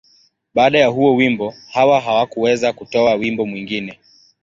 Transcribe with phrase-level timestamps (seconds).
[0.53, 3.97] Baada ya huo wimbo, Hawa hakuweza kutoa wimbo mwingine.